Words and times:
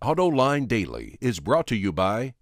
AutoLine 0.00 0.68
Daily 0.68 1.18
is 1.20 1.40
brought 1.40 1.66
to 1.66 1.74
you 1.74 1.92
by 1.92 2.34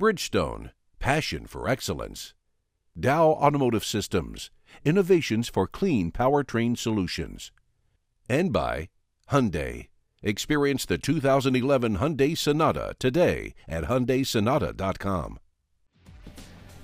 Bridgestone, 0.00 0.70
passion 0.98 1.46
for 1.46 1.68
excellence. 1.68 2.34
Dow 2.98 3.28
Automotive 3.28 3.84
Systems, 3.84 4.50
innovations 4.84 5.48
for 5.48 5.68
clean 5.68 6.10
powertrain 6.10 6.76
solutions. 6.76 7.52
And 8.28 8.52
by 8.52 8.88
Hyundai. 9.30 9.90
Experience 10.24 10.84
the 10.84 10.98
2011 10.98 11.98
Hyundai 11.98 12.36
Sonata 12.36 12.96
today 12.98 13.54
at 13.68 13.84
HyundaiSonata.com. 13.84 15.38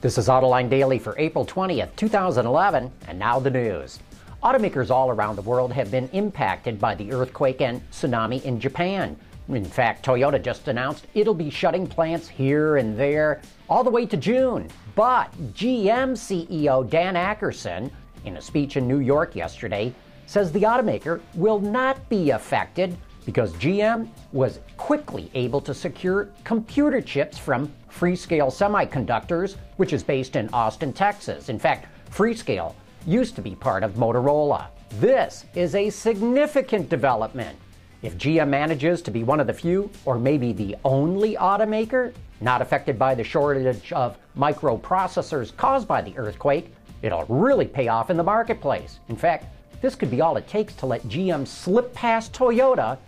This 0.01 0.17
is 0.17 0.29
Autoline 0.29 0.71
Daily 0.71 1.01
for 1.01 1.17
April 1.19 1.45
20th, 1.45 1.97
2011, 1.97 2.93
and 3.09 3.19
now 3.19 3.41
the 3.41 3.51
news. 3.51 3.99
Automakers 4.45 4.91
all 4.91 5.11
around 5.11 5.35
the 5.35 5.43
world 5.43 5.73
have 5.73 5.91
been 5.91 6.09
impacted 6.13 6.79
by 6.79 6.95
the 6.95 7.11
earthquake 7.11 7.61
and 7.61 7.83
tsunami 7.91 8.41
in 8.45 8.61
Japan. 8.61 9.17
In 9.49 9.65
fact, 9.65 10.05
Toyota 10.05 10.43
just 10.43 10.69
announced 10.69 11.07
it'll 11.15 11.35
be 11.35 11.49
shutting 11.49 11.87
plants 11.87 12.29
here 12.29 12.77
and 12.77 12.99
there 12.99 13.41
all 13.69 13.83
the 13.83 13.91
way 13.91 14.05
to 14.05 14.17
June. 14.17 14.69
But 14.95 15.33
GM 15.55 16.13
CEO 16.13 16.89
Dan 16.89 17.15
Akerson, 17.15 17.91
in 18.25 18.37
a 18.37 18.43
speech 18.43 18.77
in 18.77 18.87
New 18.87 18.99
York 18.99 19.35
yesterday, 19.35 19.95
says 20.27 20.53
the 20.53 20.63
automaker 20.63 21.21
will 21.35 21.61
not 21.61 22.07
be 22.11 22.31
affected 22.31 22.97
because 23.25 23.53
GM 23.55 24.09
was 24.33 24.61
quickly 24.77 25.31
able 25.35 25.61
to 25.63 25.73
secure 25.73 26.29
computer 26.45 27.01
chips 27.01 27.39
from 27.39 27.73
Freescale 27.91 28.53
Semiconductors, 28.53 29.57
which 29.77 29.93
is 29.93 30.03
based 30.03 30.37
in 30.37 30.49
Austin, 30.53 30.93
Texas. 30.93 31.49
In 31.49 31.59
fact, 31.59 31.87
Freescale 32.11 32.75
used 33.07 33.35
to 33.37 33.43
be 33.43 33.55
part 33.55 33.83
of 33.83 33.93
Motorola. 33.93 34.67
This 35.01 35.47
is 35.55 35.75
a 35.75 35.89
significant 35.91 36.89
development 36.89 37.59
if 38.03 38.17
GM 38.17 38.49
manages 38.49 39.03
to 39.03 39.11
be 39.11 39.25
one 39.25 39.41
of 39.41 39.47
the 39.47 39.53
few, 39.53 39.91
or 40.05 40.19
maybe 40.19 40.53
the 40.53 40.77
only 40.85 41.35
automaker 41.35 42.13
not 42.41 42.63
affected 42.63 42.99
by 42.99 43.15
the 43.15 43.25
shortage 43.25 43.93
of 43.93 44.17
microprocessors 44.37 45.57
caused 45.57 45.89
by 45.89 46.01
the 46.01 46.17
earthquake, 46.17 46.73
it'll 47.03 47.25
really 47.25 47.67
pay 47.67 47.89
off 47.89 48.11
in 48.11 48.17
the 48.17 48.23
marketplace. 48.23 49.01
In 49.09 49.17
fact, 49.17 49.47
this 49.81 49.95
could 49.95 50.11
be 50.11 50.21
all 50.21 50.37
it 50.37 50.47
takes 50.47 50.75
to 50.75 50.87
let 50.87 51.03
GM 51.09 51.47
slip 51.47 51.93
past 51.93 52.33
Toyota 52.33 52.99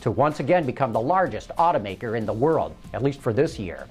to 0.00 0.10
once 0.10 0.38
again 0.38 0.64
become 0.64 0.92
the 0.92 1.00
largest 1.00 1.50
automaker 1.58 2.16
in 2.16 2.26
the 2.26 2.32
world, 2.32 2.74
at 2.92 3.02
least 3.02 3.20
for 3.20 3.32
this 3.32 3.58
year. 3.58 3.86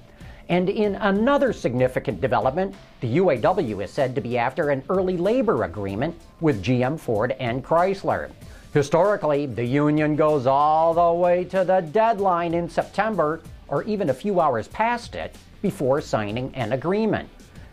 And 0.48 0.70
in 0.70 0.94
another 0.96 1.52
significant 1.52 2.20
development, 2.20 2.74
the 3.00 3.16
UAW 3.16 3.82
is 3.82 3.90
said 3.90 4.14
to 4.14 4.20
be 4.20 4.38
after 4.38 4.70
an 4.70 4.82
early 4.88 5.16
labor 5.16 5.64
agreement 5.64 6.18
with 6.40 6.62
GM, 6.62 6.98
Ford, 6.98 7.32
and 7.40 7.64
Chrysler. 7.64 8.30
Historically, 8.72 9.46
the 9.46 9.64
union 9.64 10.16
goes 10.16 10.46
all 10.46 10.92
the 10.94 11.18
way 11.18 11.44
to 11.44 11.64
the 11.64 11.80
deadline 11.80 12.54
in 12.54 12.68
September 12.68 13.40
or 13.68 13.82
even 13.84 14.10
a 14.10 14.14
few 14.14 14.40
hours 14.40 14.68
past 14.68 15.14
it 15.14 15.34
before 15.62 16.00
signing 16.00 16.54
an 16.54 16.72
agreement. 16.72 17.28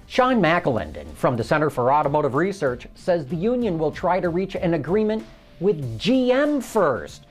Sean 0.07 0.41
McAlinden 0.41 1.11
from 1.15 1.35
the 1.35 1.43
Center 1.43 1.69
for 1.69 1.91
Automotive 1.91 2.35
Research 2.35 2.87
says 2.95 3.25
the 3.25 3.35
union 3.35 3.77
will 3.77 3.91
try 3.91 4.19
to 4.19 4.29
reach 4.29 4.55
an 4.55 4.75
agreement 4.75 5.23
with 5.59 5.99
GM 5.99 6.63
first. 6.63 7.25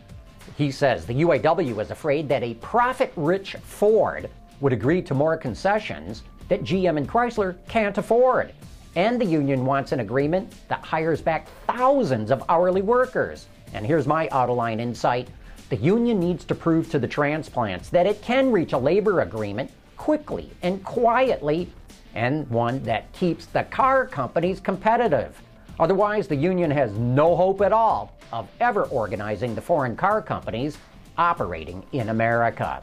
He 0.57 0.71
says 0.71 1.07
the 1.07 1.23
UAW 1.23 1.81
is 1.81 1.91
afraid 1.91 2.29
that 2.29 2.43
a 2.43 2.55
profit 2.55 3.13
rich 3.17 3.55
Ford 3.63 4.29
would 4.61 4.73
agree 4.73 5.03
to 5.03 5.15
more 5.15 5.37
concessions 5.37 6.23
that 6.49 6.63
GM 6.63 6.97
and 6.97 7.09
Chrysler 7.09 7.57
can't 7.69 7.99
afford. 7.99 8.53
And 8.95 9.21
the 9.21 9.25
union 9.25 9.65
wants 9.65 9.93
an 9.93 10.01
agreement 10.01 10.53
that 10.69 10.85
hires 10.85 11.23
back 11.23 11.49
thousands 11.67 12.31
of 12.31 12.43
hourly 12.49 12.83
workers. 12.83 13.47
And 13.73 13.87
here's 13.87 14.07
my 14.07 14.29
Autoline 14.29 14.81
insight 14.81 15.29
the 15.71 15.77
union 15.77 16.21
needs 16.21 16.45
to 16.45 16.55
prove 16.55 16.91
to 16.91 16.99
the 16.99 17.09
transplants 17.09 17.89
that 17.89 18.07
it 18.07 18.21
can 18.21 18.53
reach 18.53 18.75
a 18.75 18.79
labor 18.79 19.21
agreement 19.23 19.71
quickly 19.97 20.51
and 20.63 20.85
quietly, 20.85 21.71
and 22.15 22.47
one 22.51 22.83
that 22.83 23.11
keeps 23.15 23.47
the 23.47 23.63
car 23.65 24.05
companies 24.05 24.61
competitive. 24.61 25.41
Otherwise, 25.81 26.29
the 26.29 26.37
union 26.37 26.71
has 26.71 26.93
no 26.93 27.35
hope 27.35 27.63
at 27.63 27.73
all 27.73 28.13
of 28.33 28.49
ever 28.61 28.83
organizing 28.85 29.55
the 29.55 29.63
foreign 29.63 29.97
car 29.97 30.21
companies 30.21 30.77
operating 31.17 31.83
in 31.93 32.11
America. 32.11 32.83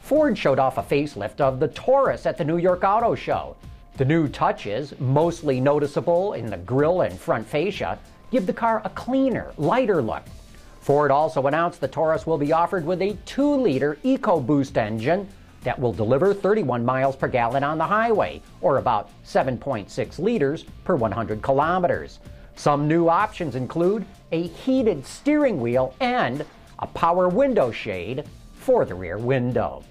Ford 0.00 0.38
showed 0.38 0.58
off 0.58 0.78
a 0.78 0.82
facelift 0.82 1.40
of 1.40 1.58
the 1.58 1.68
Taurus 1.68 2.26
at 2.26 2.38
the 2.38 2.44
New 2.44 2.58
York 2.58 2.84
Auto 2.84 3.14
Show. 3.14 3.56
The 3.98 4.04
new 4.04 4.28
touches, 4.28 4.94
mostly 5.00 5.60
noticeable 5.60 6.34
in 6.34 6.46
the 6.46 6.56
grille 6.58 7.00
and 7.00 7.18
front 7.18 7.44
fascia, 7.44 7.98
give 8.30 8.46
the 8.46 8.52
car 8.52 8.80
a 8.84 8.90
cleaner, 8.90 9.50
lighter 9.56 10.00
look. 10.00 10.22
Ford 10.80 11.10
also 11.10 11.48
announced 11.48 11.80
the 11.80 11.88
Taurus 11.88 12.24
will 12.24 12.38
be 12.38 12.52
offered 12.52 12.86
with 12.86 13.02
a 13.02 13.18
2 13.26 13.56
liter 13.56 13.98
EcoBoost 14.04 14.76
engine 14.76 15.28
that 15.62 15.76
will 15.76 15.92
deliver 15.92 16.32
31 16.32 16.84
miles 16.84 17.16
per 17.16 17.26
gallon 17.26 17.64
on 17.64 17.76
the 17.76 17.84
highway, 17.84 18.40
or 18.60 18.78
about 18.78 19.10
7.6 19.24 20.20
liters 20.20 20.64
per 20.84 20.94
100 20.94 21.42
kilometers. 21.42 22.20
Some 22.54 22.86
new 22.86 23.08
options 23.08 23.56
include 23.56 24.06
a 24.30 24.46
heated 24.46 25.04
steering 25.04 25.60
wheel 25.60 25.92
and 25.98 26.46
a 26.78 26.86
power 26.86 27.28
window 27.28 27.72
shade 27.72 28.22
for 28.54 28.84
the 28.84 28.94
rear 28.94 29.18
window. 29.18 29.82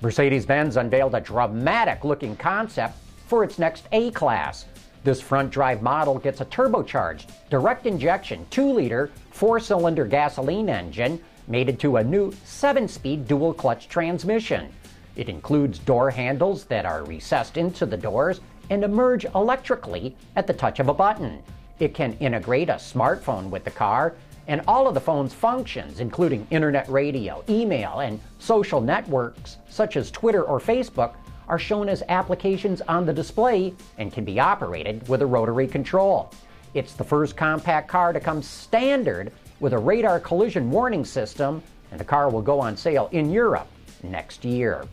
Mercedes 0.00 0.44
Benz 0.44 0.76
unveiled 0.76 1.14
a 1.14 1.20
dramatic 1.20 2.02
looking 2.02 2.34
concept 2.34 2.98
for 3.34 3.42
its 3.42 3.58
next 3.58 3.88
A 3.90 4.12
Class. 4.12 4.66
This 5.02 5.20
front 5.20 5.50
drive 5.50 5.82
model 5.82 6.20
gets 6.20 6.40
a 6.40 6.44
turbocharged, 6.44 7.32
direct 7.50 7.84
injection, 7.84 8.46
2 8.50 8.72
liter, 8.72 9.10
4 9.32 9.58
cylinder 9.58 10.04
gasoline 10.04 10.68
engine 10.68 11.20
mated 11.48 11.80
to 11.80 11.96
a 11.96 12.04
new 12.04 12.32
7 12.44 12.86
speed 12.86 13.26
dual 13.26 13.52
clutch 13.52 13.88
transmission. 13.88 14.72
It 15.16 15.28
includes 15.28 15.80
door 15.80 16.12
handles 16.12 16.62
that 16.66 16.86
are 16.86 17.02
recessed 17.02 17.56
into 17.56 17.86
the 17.86 17.96
doors 17.96 18.40
and 18.70 18.84
emerge 18.84 19.24
electrically 19.34 20.14
at 20.36 20.46
the 20.46 20.54
touch 20.54 20.78
of 20.78 20.88
a 20.88 20.94
button. 20.94 21.42
It 21.80 21.92
can 21.92 22.16
integrate 22.20 22.68
a 22.68 22.74
smartphone 22.74 23.50
with 23.50 23.64
the 23.64 23.72
car, 23.72 24.14
and 24.46 24.60
all 24.68 24.86
of 24.86 24.94
the 24.94 25.00
phone's 25.00 25.34
functions, 25.34 25.98
including 25.98 26.46
internet 26.52 26.88
radio, 26.88 27.42
email, 27.48 27.98
and 27.98 28.20
social 28.38 28.80
networks 28.80 29.56
such 29.68 29.96
as 29.96 30.12
Twitter 30.12 30.44
or 30.44 30.60
Facebook, 30.60 31.14
are 31.48 31.58
shown 31.58 31.88
as 31.88 32.02
applications 32.08 32.80
on 32.82 33.06
the 33.06 33.12
display 33.12 33.74
and 33.98 34.12
can 34.12 34.24
be 34.24 34.40
operated 34.40 35.06
with 35.08 35.22
a 35.22 35.26
rotary 35.26 35.66
control. 35.66 36.30
It's 36.74 36.94
the 36.94 37.04
first 37.04 37.36
compact 37.36 37.88
car 37.88 38.12
to 38.12 38.20
come 38.20 38.42
standard 38.42 39.32
with 39.60 39.72
a 39.72 39.78
radar 39.78 40.20
collision 40.20 40.70
warning 40.70 41.04
system, 41.04 41.62
and 41.90 42.00
the 42.00 42.04
car 42.04 42.28
will 42.28 42.42
go 42.42 42.60
on 42.60 42.76
sale 42.76 43.08
in 43.12 43.30
Europe 43.30 43.68
next 44.02 44.44
year. 44.44 44.84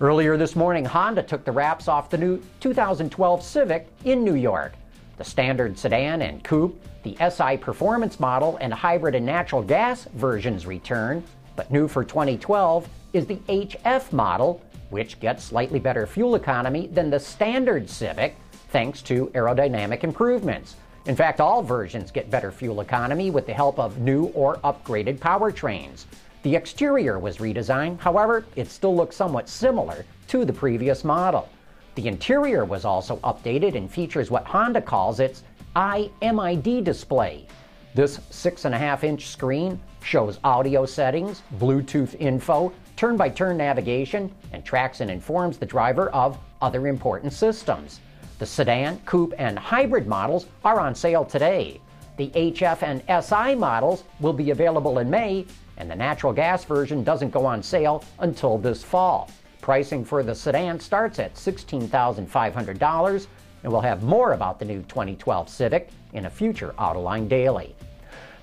Earlier 0.00 0.36
this 0.36 0.54
morning, 0.54 0.84
Honda 0.84 1.24
took 1.24 1.44
the 1.44 1.50
wraps 1.50 1.88
off 1.88 2.08
the 2.08 2.18
new 2.18 2.40
2012 2.60 3.42
Civic 3.42 3.88
in 4.04 4.22
New 4.22 4.36
York. 4.36 4.74
The 5.16 5.24
standard 5.24 5.76
sedan 5.76 6.22
and 6.22 6.44
coupe, 6.44 6.80
the 7.02 7.16
SI 7.30 7.56
performance 7.56 8.20
model, 8.20 8.56
and 8.60 8.72
hybrid 8.72 9.16
and 9.16 9.26
natural 9.26 9.60
gas 9.60 10.04
versions 10.14 10.66
return, 10.66 11.24
but 11.56 11.72
new 11.72 11.88
for 11.88 12.04
2012 12.04 12.88
is 13.12 13.26
the 13.26 13.40
HF 13.48 14.12
model 14.12 14.62
which 14.90 15.20
gets 15.20 15.44
slightly 15.44 15.78
better 15.78 16.06
fuel 16.06 16.34
economy 16.34 16.88
than 16.88 17.10
the 17.10 17.20
standard 17.20 17.88
Civic 17.88 18.36
thanks 18.70 19.02
to 19.02 19.26
aerodynamic 19.34 20.04
improvements. 20.04 20.76
In 21.06 21.16
fact, 21.16 21.40
all 21.40 21.62
versions 21.62 22.10
get 22.10 22.30
better 22.30 22.52
fuel 22.52 22.80
economy 22.80 23.30
with 23.30 23.46
the 23.46 23.54
help 23.54 23.78
of 23.78 23.98
new 23.98 24.26
or 24.34 24.56
upgraded 24.58 25.18
powertrains. 25.18 26.04
The 26.42 26.54
exterior 26.54 27.18
was 27.18 27.38
redesigned, 27.38 27.98
however, 27.98 28.44
it 28.56 28.70
still 28.70 28.94
looks 28.94 29.16
somewhat 29.16 29.48
similar 29.48 30.04
to 30.28 30.44
the 30.44 30.52
previous 30.52 31.04
model. 31.04 31.48
The 31.94 32.06
interior 32.06 32.64
was 32.64 32.84
also 32.84 33.16
updated 33.18 33.74
and 33.74 33.90
features 33.90 34.30
what 34.30 34.44
Honda 34.44 34.80
calls 34.80 35.18
its 35.18 35.42
iMID 35.74 36.84
display. 36.84 37.46
This 37.94 38.18
6.5 38.30 39.02
inch 39.02 39.26
screen 39.26 39.80
shows 40.02 40.38
audio 40.44 40.86
settings, 40.86 41.42
Bluetooth 41.58 42.14
info, 42.20 42.72
turn 42.98 43.16
by 43.16 43.28
turn 43.28 43.56
navigation, 43.56 44.28
and 44.52 44.64
tracks 44.64 45.00
and 45.00 45.08
informs 45.08 45.56
the 45.56 45.64
driver 45.64 46.10
of 46.10 46.36
other 46.60 46.88
important 46.88 47.32
systems. 47.32 48.00
The 48.40 48.46
sedan, 48.46 49.00
coupe, 49.06 49.34
and 49.38 49.56
hybrid 49.56 50.08
models 50.08 50.46
are 50.64 50.80
on 50.80 50.96
sale 50.96 51.24
today. 51.24 51.80
The 52.16 52.30
HF 52.30 52.82
and 52.82 53.24
SI 53.24 53.54
models 53.54 54.02
will 54.18 54.32
be 54.32 54.50
available 54.50 54.98
in 54.98 55.08
May, 55.08 55.46
and 55.76 55.88
the 55.88 55.94
natural 55.94 56.32
gas 56.32 56.64
version 56.64 57.04
doesn't 57.04 57.30
go 57.30 57.46
on 57.46 57.62
sale 57.62 58.02
until 58.18 58.58
this 58.58 58.82
fall. 58.82 59.30
Pricing 59.60 60.04
for 60.04 60.24
the 60.24 60.34
sedan 60.34 60.80
starts 60.80 61.20
at 61.20 61.34
$16,500, 61.34 63.26
and 63.62 63.72
we'll 63.72 63.80
have 63.80 64.02
more 64.02 64.32
about 64.32 64.58
the 64.58 64.64
new 64.64 64.82
2012 64.82 65.48
Civic 65.48 65.90
in 66.14 66.26
a 66.26 66.30
future 66.30 66.74
Autoline 66.80 67.28
Daily. 67.28 67.76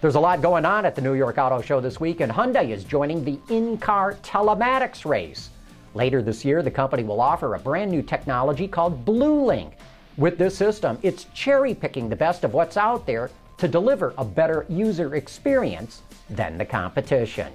There's 0.02 0.16
a 0.16 0.20
lot 0.20 0.42
going 0.42 0.66
on 0.66 0.86
at 0.86 0.96
the 0.96 1.02
New 1.02 1.14
York 1.14 1.38
Auto 1.38 1.62
Show 1.62 1.80
this 1.80 2.00
week, 2.00 2.20
and 2.20 2.32
Hyundai 2.32 2.70
is 2.70 2.84
joining 2.84 3.24
the 3.24 3.40
in 3.50 3.78
car 3.78 4.16
telematics 4.16 5.06
race. 5.06 5.50
Later 5.94 6.22
this 6.22 6.44
year, 6.44 6.62
the 6.62 6.70
company 6.70 7.04
will 7.04 7.22
offer 7.22 7.56
a 7.56 7.60
brand 7.60 7.92
new 7.92 8.02
technology 8.02 8.68
called 8.68 9.06
BlueLink. 9.06 9.72
With 10.18 10.38
this 10.38 10.58
system, 10.58 11.00
it's 11.02 11.26
cherry 11.34 11.74
picking 11.74 12.10
the 12.10 12.16
best 12.16 12.44
of 12.44 12.54
what's 12.54 12.76
out 12.76 13.06
there 13.06 13.32
to 13.58 13.70
deliver 13.70 14.14
a 14.18 14.26
better 14.26 14.66
user 14.68 15.16
experience 15.16 16.02
than 16.30 16.58
the 16.58 16.66
competition. 16.66 17.54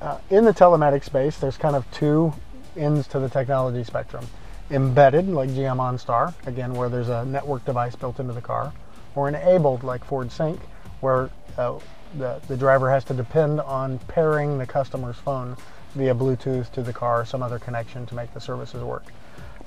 Uh, 0.00 0.18
in 0.30 0.44
the 0.44 0.54
telematics 0.54 1.04
space, 1.04 1.36
there's 1.36 1.58
kind 1.58 1.76
of 1.76 1.88
two 1.90 2.32
ends 2.76 3.06
to 3.08 3.18
the 3.18 3.28
technology 3.28 3.84
spectrum. 3.84 4.26
Embedded, 4.70 5.28
like 5.28 5.50
GM 5.50 5.76
OnStar, 5.76 6.34
again, 6.46 6.72
where 6.72 6.88
there's 6.88 7.10
a 7.10 7.24
network 7.26 7.64
device 7.66 7.94
built 7.94 8.18
into 8.18 8.32
the 8.32 8.40
car, 8.40 8.72
or 9.14 9.28
enabled, 9.28 9.84
like 9.84 10.04
Ford 10.04 10.32
Sync, 10.32 10.58
where 11.00 11.30
uh, 11.58 11.78
the, 12.18 12.40
the 12.48 12.56
driver 12.56 12.90
has 12.90 13.04
to 13.04 13.14
depend 13.14 13.60
on 13.60 13.98
pairing 14.08 14.58
the 14.58 14.66
customer's 14.66 15.16
phone 15.16 15.56
via 15.94 16.14
Bluetooth 16.14 16.70
to 16.72 16.82
the 16.82 16.92
car 16.92 17.22
or 17.22 17.24
some 17.24 17.42
other 17.42 17.58
connection 17.58 18.06
to 18.06 18.14
make 18.14 18.32
the 18.34 18.40
services 18.40 18.82
work. 18.82 19.04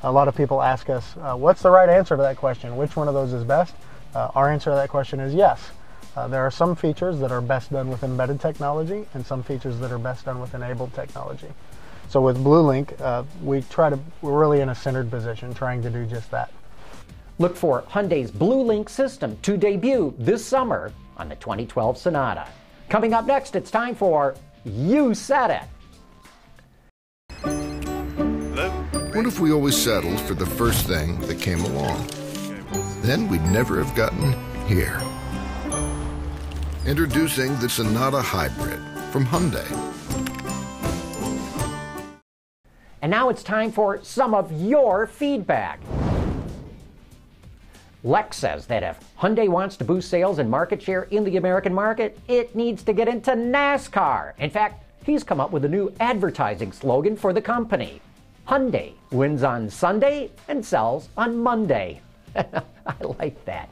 A 0.04 0.12
lot 0.12 0.28
of 0.28 0.36
people 0.36 0.62
ask 0.62 0.90
us, 0.90 1.16
uh, 1.18 1.36
what's 1.36 1.62
the 1.62 1.70
right 1.70 1.90
answer 1.90 2.16
to 2.16 2.22
that 2.22 2.38
question? 2.38 2.78
Which 2.78 2.96
one 2.96 3.08
of 3.08 3.14
those 3.14 3.34
is 3.34 3.44
best? 3.44 3.76
Uh, 4.16 4.30
our 4.36 4.50
answer 4.50 4.70
to 4.70 4.76
that 4.76 4.90
question 4.90 5.20
is 5.20 5.34
yes. 5.34 5.72
Uh, 6.16 6.28
there 6.28 6.46
are 6.46 6.52
some 6.52 6.76
features 6.76 7.20
that 7.20 7.31
are 7.31 7.42
best 7.42 7.72
done 7.72 7.90
with 7.90 8.04
embedded 8.04 8.40
technology 8.40 9.06
and 9.14 9.26
some 9.26 9.44
features 9.44 9.80
that 9.80 9.92
are 9.92 10.00
best 10.00 10.26
done 10.26 10.40
with 10.40 10.54
enabled 10.54 10.94
technology. 10.94 11.48
So 12.08 12.22
with 12.22 12.44
BlueLink, 12.44 13.00
uh, 13.00 13.24
we 13.44 13.62
try 13.64 13.90
to, 13.90 14.00
we're 14.22 14.40
really 14.40 14.62
in 14.62 14.70
a 14.70 14.76
centered 14.76 15.12
position 15.12 15.54
trying 15.54 15.81
to 15.84 15.90
do 15.90 16.06
just 16.06 16.31
that. 16.31 16.52
Look 17.38 17.56
for 17.56 17.84
Hyundai's 17.84 18.31
BlueLink 18.31 18.90
system 18.90 19.38
to 19.44 19.58
debut 19.58 20.14
this 20.18 20.44
summer 20.46 20.92
on 21.19 21.30
the 21.30 21.36
2012 21.36 21.98
Sonata. 21.98 22.48
Coming 22.88 23.13
up 23.13 23.25
next, 23.25 23.56
it's 23.56 23.69
time 23.69 23.94
for 23.94 24.36
You 24.63 25.13
Said 25.13 25.51
It. 25.51 25.63
What 29.13 29.25
if 29.25 29.39
we 29.39 29.51
always 29.51 29.75
settled 29.75 30.19
for 30.21 30.33
the 30.33 30.45
first 30.45 30.88
thing 30.88 31.19
that 31.21 31.39
came 31.39 31.60
along? 31.60 32.07
Then 33.01 33.27
we'd 33.27 33.44
never 33.51 33.83
have 33.83 33.95
gotten 33.95 34.33
here. 34.66 35.01
Introducing 36.86 37.57
the 37.60 37.68
Sonata 37.69 38.21
Hybrid 38.21 38.80
from 39.12 39.25
Hyundai. 39.25 39.68
And 43.01 43.10
now 43.12 43.30
it's 43.30 43.44
time 43.44 43.71
for 43.71 44.04
some 44.04 44.33
of 44.33 44.51
your 44.51 45.07
feedback. 45.07 45.80
Lex 48.04 48.38
says 48.38 48.66
that 48.68 48.84
if 48.84 49.00
Hyundai 49.19 49.50
wants 49.50 49.75
to 49.78 49.84
boost 49.84 50.10
sales 50.10 50.40
and 50.40 50.50
market 50.50 50.81
share 50.81 51.04
in 51.04 51.24
the 51.24 51.38
American 51.38 51.74
market, 51.74 52.18
it 52.28 52.56
needs 52.56 52.84
to 52.84 52.94
get 52.94 53.07
into 53.07 53.31
NASCAR. 53.31 54.34
In 54.38 54.50
fact, 54.50 54.84
he's 55.06 55.24
come 55.24 55.40
up 55.40 55.51
with 55.51 55.66
a 55.66 55.69
new 55.69 55.92
advertising 56.00 56.72
slogan 56.72 57.18
for 57.18 57.34
the 57.34 57.42
company 57.42 58.01
Hyundai 58.50 58.94
wins 59.12 59.44
on 59.44 59.69
Sunday 59.69 60.31
and 60.48 60.66
sells 60.66 61.10
on 61.16 61.38
Monday. 61.38 62.01
I 62.36 62.63
like 63.19 63.46
that. 63.46 63.69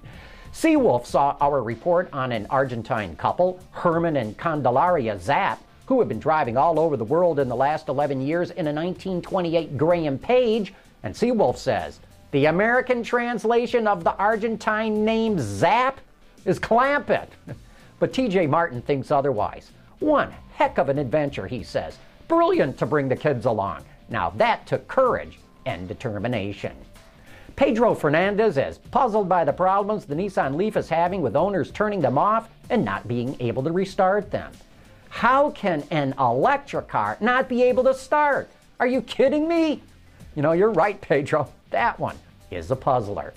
Seawolf 0.53 1.07
saw 1.07 1.35
our 1.41 1.63
report 1.63 2.09
on 2.13 2.31
an 2.31 2.45
Argentine 2.51 3.15
couple, 3.15 3.59
Herman 3.71 4.17
and 4.17 4.37
Candelaria 4.37 5.17
Zapp, 5.19 5.59
who 5.87 5.97
have 5.97 6.07
been 6.07 6.19
driving 6.19 6.57
all 6.57 6.79
over 6.79 6.95
the 6.95 7.03
world 7.03 7.39
in 7.39 7.49
the 7.49 7.55
last 7.55 7.87
11 7.87 8.21
years 8.21 8.51
in 8.51 8.67
a 8.67 8.73
1928 8.73 9.77
Graham-Paige, 9.77 10.75
and 11.01 11.15
Seawolf 11.15 11.57
says 11.57 11.99
the 12.31 12.45
American 12.45 13.03
translation 13.03 13.87
of 13.87 14.03
the 14.03 14.15
Argentine 14.15 15.05
name 15.05 15.39
Zapp 15.39 15.99
is 16.45 16.59
Clampett. 16.59 17.29
But 17.99 18.13
TJ 18.13 18.47
Martin 18.47 18.83
thinks 18.83 19.09
otherwise. 19.09 19.71
One 19.97 20.31
heck 20.53 20.77
of 20.77 20.89
an 20.89 20.99
adventure, 20.99 21.47
he 21.47 21.63
says. 21.63 21.97
Brilliant 22.27 22.77
to 22.77 22.85
bring 22.85 23.09
the 23.09 23.15
kids 23.15 23.47
along. 23.47 23.85
Now 24.09 24.29
that 24.37 24.67
took 24.67 24.87
courage 24.87 25.39
and 25.65 25.87
determination. 25.87 26.73
Pedro 27.55 27.95
Fernandez 27.95 28.57
is 28.59 28.77
puzzled 28.77 29.27
by 29.27 29.43
the 29.43 29.51
problems 29.51 30.05
the 30.05 30.13
Nissan 30.13 30.55
Leaf 30.55 30.77
is 30.77 30.89
having 30.89 31.23
with 31.23 31.35
owners 31.35 31.71
turning 31.71 32.01
them 32.01 32.19
off 32.19 32.49
and 32.69 32.85
not 32.85 33.07
being 33.07 33.35
able 33.39 33.63
to 33.63 33.71
restart 33.71 34.29
them. 34.29 34.51
How 35.09 35.49
can 35.49 35.83
an 35.89 36.13
electric 36.19 36.87
car 36.87 37.17
not 37.19 37.49
be 37.49 37.63
able 37.63 37.83
to 37.85 37.95
start? 37.95 38.47
Are 38.79 38.85
you 38.85 39.01
kidding 39.01 39.47
me? 39.47 39.81
You 40.35 40.43
know, 40.43 40.51
you're 40.51 40.69
right, 40.71 41.01
Pedro. 41.01 41.51
That 41.69 41.99
one 41.99 42.17
is 42.51 42.71
a 42.71 42.75
puzzler. 42.75 43.33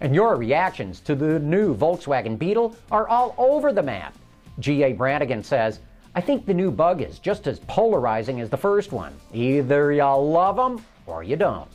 And 0.00 0.14
your 0.14 0.36
reactions 0.36 1.00
to 1.00 1.14
the 1.14 1.38
new 1.38 1.76
Volkswagen 1.76 2.38
Beetle 2.38 2.76
are 2.90 3.08
all 3.08 3.34
over 3.38 3.72
the 3.72 3.82
map. 3.82 4.14
G.A. 4.58 4.92
Brannigan 4.92 5.42
says, 5.44 5.80
I 6.14 6.20
think 6.20 6.44
the 6.44 6.52
new 6.52 6.70
bug 6.70 7.00
is 7.00 7.18
just 7.18 7.46
as 7.46 7.60
polarizing 7.60 8.40
as 8.40 8.50
the 8.50 8.56
first 8.56 8.92
one. 8.92 9.14
Either 9.32 9.92
you 9.92 10.04
love 10.04 10.56
them 10.56 10.84
or 11.06 11.22
you 11.22 11.36
don't. 11.36 11.68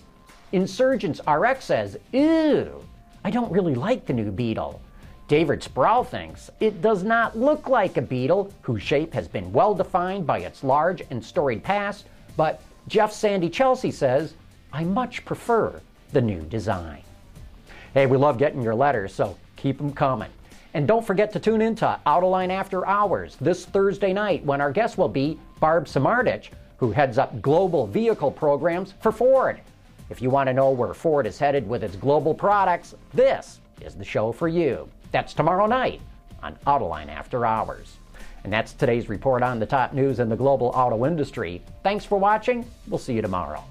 Insurgents 0.51 1.19
RX 1.27 1.65
says, 1.65 1.97
Ew, 2.11 2.83
I 3.23 3.31
don't 3.31 3.51
really 3.51 3.75
like 3.75 4.05
the 4.05 4.13
new 4.13 4.31
Beetle. 4.31 4.79
David 5.27 5.61
Sproul 5.61 6.05
thinks 6.05 6.49
it 6.61 6.81
does 6.81 7.03
not 7.03 7.37
look 7.37 7.67
like 7.67 7.97
a 7.97 8.01
beetle 8.01 8.53
whose 8.61 8.81
shape 8.81 9.13
has 9.13 9.27
been 9.27 9.51
well 9.51 9.73
defined 9.73 10.25
by 10.25 10.39
its 10.39 10.63
large 10.63 11.01
and 11.09 11.23
storied 11.23 11.63
past, 11.63 12.05
but 12.37 12.61
Jeff 12.87 13.11
Sandy 13.11 13.49
Chelsea 13.49 13.91
says, 13.91 14.35
I 14.71 14.83
much 14.83 15.25
prefer 15.25 15.81
the 16.11 16.21
new 16.21 16.41
design. 16.41 17.01
Hey, 17.93 18.05
we 18.05 18.17
love 18.17 18.37
getting 18.37 18.61
your 18.61 18.75
letters, 18.75 19.13
so 19.13 19.37
keep 19.55 19.77
them 19.77 19.93
coming. 19.93 20.29
And 20.73 20.87
don't 20.87 21.05
forget 21.05 21.31
to 21.33 21.39
tune 21.39 21.61
in 21.61 21.75
to 21.77 21.99
Autoline 22.05 22.51
After 22.51 22.85
Hours 22.85 23.37
this 23.41 23.65
Thursday 23.65 24.13
night 24.13 24.43
when 24.45 24.61
our 24.61 24.71
guest 24.71 24.97
will 24.97 25.07
be 25.07 25.39
Barb 25.59 25.85
Samardzich, 25.85 26.49
who 26.77 26.91
heads 26.91 27.17
up 27.17 27.41
global 27.41 27.87
vehicle 27.87 28.29
programs 28.29 28.93
for 28.99 29.11
Ford. 29.11 29.59
If 30.09 30.21
you 30.21 30.29
want 30.29 30.47
to 30.47 30.53
know 30.53 30.69
where 30.69 30.93
Ford 30.93 31.25
is 31.25 31.39
headed 31.39 31.67
with 31.67 31.83
its 31.83 31.95
global 31.95 32.33
products, 32.33 32.93
this 33.13 33.59
is 33.81 33.95
the 33.95 34.05
show 34.05 34.31
for 34.31 34.47
you. 34.47 34.87
That's 35.11 35.33
tomorrow 35.33 35.65
night 35.65 36.01
on 36.43 36.55
Autoline 36.67 37.09
After 37.09 37.45
Hours. 37.45 37.97
And 38.43 38.53
that's 38.53 38.73
today's 38.73 39.09
report 39.09 39.43
on 39.43 39.59
the 39.59 39.65
top 39.65 39.93
news 39.93 40.19
in 40.19 40.29
the 40.29 40.35
global 40.35 40.67
auto 40.67 41.05
industry. 41.05 41.61
Thanks 41.83 42.05
for 42.05 42.19
watching. 42.19 42.65
We'll 42.87 42.99
see 42.99 43.13
you 43.13 43.21
tomorrow. 43.21 43.63